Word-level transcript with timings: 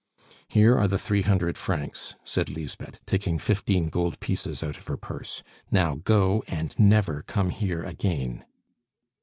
"Here 0.47 0.75
are 0.79 0.87
the 0.87 0.97
three 0.97 1.21
hundred 1.21 1.59
francs," 1.59 2.15
said 2.23 2.49
Lisbeth, 2.49 3.05
taking 3.05 3.37
fifteen 3.37 3.87
gold 3.89 4.19
pieces 4.19 4.63
out 4.63 4.77
of 4.79 4.87
her 4.87 4.97
purse. 4.97 5.43
"Now, 5.69 5.93
go, 6.03 6.43
and 6.47 6.73
never 6.79 7.21
come 7.27 7.51
here 7.51 7.83
again." 7.83 8.43